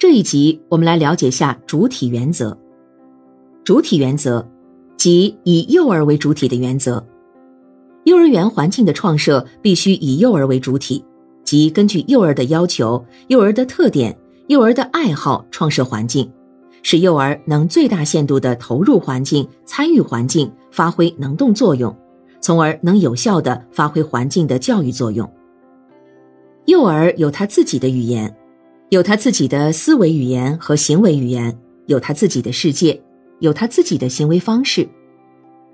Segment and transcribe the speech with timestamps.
[0.00, 2.56] 这一集我们来了解下主体原则。
[3.62, 4.42] 主体原则，
[4.96, 7.06] 即以幼儿为主体的原则。
[8.04, 11.04] 幼儿园环境的创设必须以幼儿为主体，
[11.44, 14.16] 即根据幼儿的要求、幼儿的特点、
[14.46, 16.32] 幼儿的爱好创设环境，
[16.82, 21.94] 使幼儿能最大限度地投入环境、参与环境、发挥能动作用，
[22.40, 25.30] 从而能有效地发挥环境的教育作用。
[26.64, 28.34] 幼儿有他自己的语言，
[28.90, 33.00] 有他自己的思维语言和行为语言，有他自己的世界，
[33.38, 34.88] 有他自己的行为方式，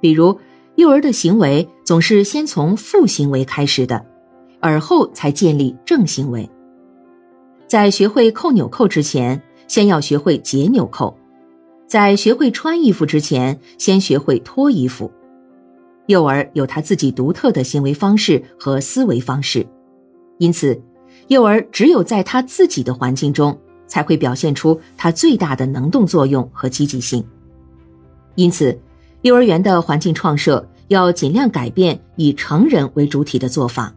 [0.00, 0.38] 比如。
[0.76, 4.04] 幼儿的行为总是先从负行为开始的，
[4.58, 6.50] 而后才建立正行为。
[7.68, 11.14] 在学会扣纽扣之前，先要学会解纽扣；
[11.86, 15.08] 在学会穿衣服之前，先学会脱衣服。
[16.06, 19.64] 幼儿有他自己独特的行为方式和思维方式，
[20.38, 20.82] 因此，
[21.28, 27.24] 幼儿只有在他自己的环境中，才会表现出他最大的能动作用和积极性。
[28.34, 28.78] 因此。
[29.22, 33.90] 幼儿园的环境创设要尽量改变以成人为主体的做法，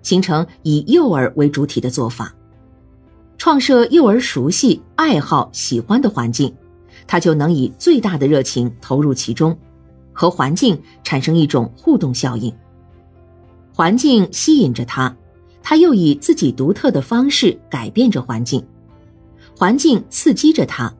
[0.00, 2.34] 形成以幼儿为主体的做法。
[3.36, 6.50] 创设幼儿熟悉、爱好、喜欢的环境，
[7.06, 9.54] 他就能以最大的热情投入其中，
[10.10, 12.50] 和环境产生一种互动效应。
[13.74, 15.14] 环境吸引着他，
[15.62, 18.64] 他又以自己独特的方式改变着环境。
[19.56, 20.92] 环境刺激着他，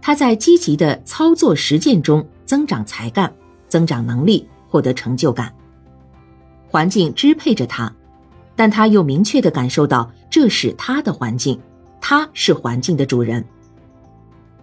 [0.00, 2.26] 他在积极的操作实践中。
[2.46, 3.32] 增长才干，
[3.68, 5.50] 增长能力，获得成就感。
[6.68, 7.90] 环境支配着他，
[8.54, 11.58] 但他又明确的感受到这是他的环境，
[12.02, 13.42] 他是环境的主人。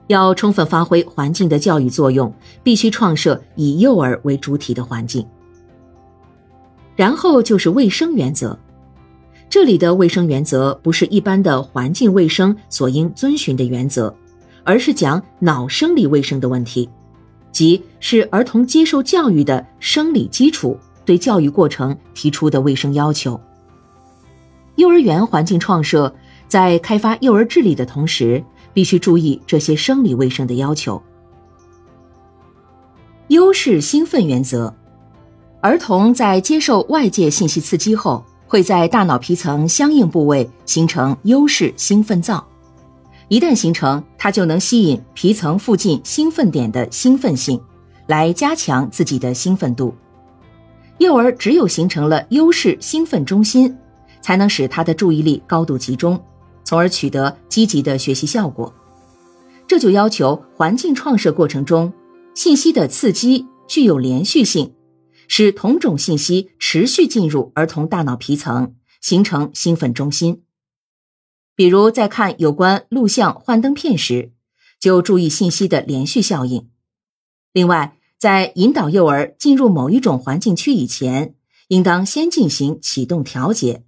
[0.07, 5.27] 要充分发挥环境的教育作用，必须创设以幼儿为主体的环境。
[6.95, 8.57] 然后就是卫生原则，
[9.51, 14.15] 这里的卫生原则不是一般的环境卫生所应遵循的原则，
[14.63, 16.89] 而是讲脑生理卫生的问题。
[17.51, 23.37] 即是儿童接受教育的生理基础，对教育过程提出的卫生要求。
[24.77, 26.15] 幼儿园环境创设
[26.47, 28.41] 在开发幼儿智力的同时，
[28.73, 31.03] 必须注意这些生理卫生的要求。
[33.27, 34.73] 优势兴奋原则：
[35.59, 42.45] 儿童在接受外界信息刺激后，会在大脑皮层相应部位形成优势兴奋灶。
[43.29, 47.57] 一旦形成，它就能吸引皮层附近兴奋点的兴奋性，
[48.07, 49.95] 来加强自己的兴奋度。
[50.97, 53.73] 幼儿只有形成了优势兴奋中心，
[54.19, 56.21] 才能使他的注意力高度集中，
[56.65, 58.73] 从而取得积极的学习效果。
[59.65, 61.93] 这就要求环境创设过程中，
[62.35, 64.73] 信息的刺激具有连续性，
[65.33, 70.43] 使同种信息持续进入儿童大脑皮层，形成兴奋中心。
[71.55, 74.33] 比如在看有关录像幻灯片时，
[74.77, 76.69] 就注意信息的连续效应。
[77.53, 81.33] 另外，在引导幼儿进入某一种环境区以前，
[81.69, 83.85] 应当先进行启动调节，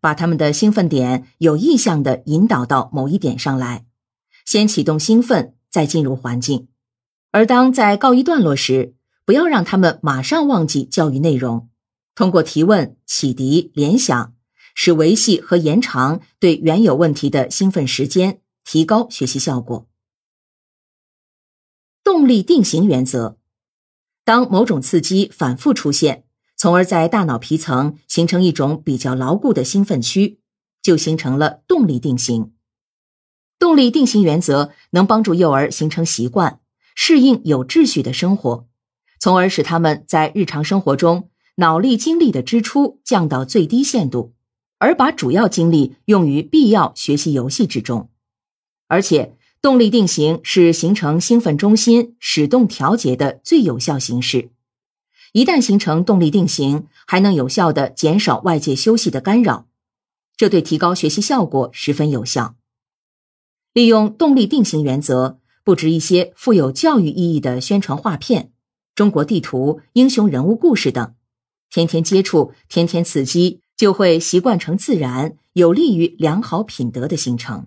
[0.00, 3.84] 把他们的兴奋点有意向的引导到某一点上来，
[4.46, 6.68] 先启动兴奋，再进入环境。
[7.32, 8.94] 而当在告一段落时，
[9.26, 11.68] 不要让他们马上忘记教育内容，
[12.14, 14.32] 通过提问、启迪、联想。
[14.78, 19.88] 使维系和延长对原有问题的兴奋时间，提高学习效果。
[22.04, 23.38] 动力定型原则：
[24.22, 26.24] 当某种刺激反复出现，
[26.58, 30.40] 从而在大脑皮层形成一种比较牢固的兴奋区，
[30.82, 32.52] 就形成了动力定型。
[33.58, 36.60] 动力定型原则能帮助幼儿形成习惯，
[36.94, 38.68] 适应有秩序的生活，
[39.18, 44.34] 从而使他们在日常生活中脑力精力的支出降到最低限度。
[44.78, 48.10] 而把主要精力用于必要学习游戏之中，
[48.88, 54.50] 而且动力定型是形成兴奋中心使动调节的最有效形式。
[55.32, 59.66] 一旦形成动力定型，还能有效的减少外界休息的干扰，
[60.36, 62.54] 这对提高学习效果十分有效。
[63.72, 68.52] 利用动力定型原则，布置一些富有教育意义的宣传画片、
[68.96, 71.14] 中国地图、英雄人物故事等，
[71.70, 73.60] 天天接触，天天刺激。
[73.76, 77.66] 就会习惯成自然，有利于良好品德的形成。